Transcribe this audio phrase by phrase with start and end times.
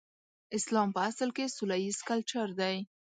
[0.57, 2.75] اسلام په اصل کې سوله ييز کلچر دی.